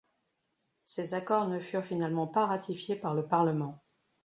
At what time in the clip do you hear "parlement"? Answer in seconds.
3.27-3.83